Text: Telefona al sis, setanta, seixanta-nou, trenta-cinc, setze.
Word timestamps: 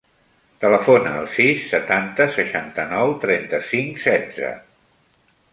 Telefona 0.61 1.11
al 1.17 1.27
sis, 1.33 1.67
setanta, 1.75 2.27
seixanta-nou, 2.37 3.15
trenta-cinc, 3.27 4.03
setze. 4.11 4.55